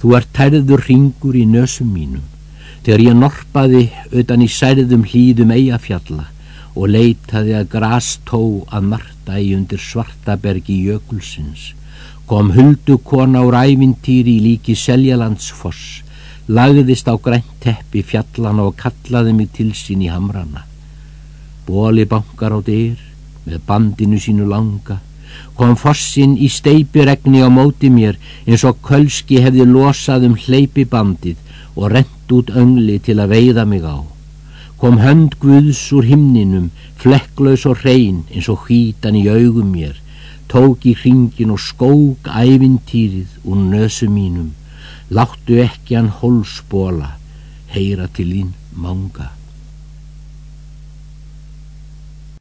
Þú 0.00 0.16
ert 0.18 0.32
tærður 0.36 0.82
ringur 0.88 1.36
í 1.38 1.46
nösum 1.48 1.88
mínum, 1.92 2.24
þegar 2.84 3.04
ég 3.06 3.16
norpaði 3.16 3.84
utan 4.12 4.44
í 4.44 4.48
særðum 4.52 5.06
hlýðum 5.08 5.54
eigafjalla 5.56 6.26
og 6.76 6.90
leitaði 6.92 7.54
að 7.56 7.70
grastó 7.72 8.40
að 8.68 8.90
marta 8.92 9.38
í 9.40 9.54
undir 9.56 9.80
svartabergi 9.80 10.76
jökulsins, 10.90 11.70
kom 12.28 12.52
huldu 12.52 12.98
kona 13.00 13.40
úr 13.46 13.56
ævintýri 13.56 14.36
í 14.36 14.44
líki 14.50 14.76
Seljalandsfoss, 14.76 16.02
lagðist 16.46 17.08
á 17.08 17.16
grænt 17.16 17.48
teppi 17.64 18.04
fjallana 18.04 18.68
og 18.68 18.76
kallaði 18.78 19.32
mig 19.34 19.50
til 19.56 19.72
sín 19.74 20.04
í 20.04 20.12
hamrana. 20.12 20.66
Bóli 21.66 22.04
bankar 22.06 22.54
á 22.54 22.60
dyr 22.62 23.00
með 23.46 23.64
bandinu 23.66 24.20
sínu 24.20 24.46
langa, 24.50 25.00
kom 25.56 25.76
fossin 25.80 26.36
í 26.36 26.48
steipiregni 26.52 27.40
á 27.40 27.48
móti 27.48 27.88
mér 27.92 28.18
eins 28.46 28.64
og 28.68 28.82
kölski 28.86 29.40
hefði 29.44 29.64
losað 29.70 30.26
um 30.28 30.36
hleypibandið 30.44 31.38
og 31.76 31.92
rent 31.92 32.32
út 32.32 32.50
öngli 32.62 32.98
til 33.06 33.18
að 33.20 33.32
veiða 33.34 33.64
mig 33.68 33.84
á. 33.84 33.96
Kom 34.80 34.98
hönd 35.00 35.38
Guðs 35.40 35.80
úr 35.96 36.04
himninum, 36.04 36.70
flekklaus 37.00 37.64
og 37.70 37.80
hrein 37.80 38.24
eins 38.32 38.50
og 38.52 38.66
hýtan 38.68 39.16
í 39.16 39.24
augum 39.28 39.72
mér, 39.72 39.96
tók 40.52 40.84
í 40.84 40.92
hringin 41.00 41.54
og 41.54 41.62
skók 41.62 42.28
ævintýrið 42.28 43.40
úr 43.44 43.62
nösu 43.72 44.10
mínum, 44.12 44.52
láttu 45.08 45.62
ekki 45.64 45.96
hann 45.96 46.12
hólsbóla, 46.20 47.16
heyra 47.72 48.08
til 48.12 48.28
þín 48.34 48.52
manga. 48.76 49.35